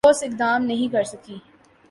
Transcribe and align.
ٹھوس 0.03 0.21
اقدام 0.23 0.63
نہیں 0.65 0.91
کرسکی 0.93 1.37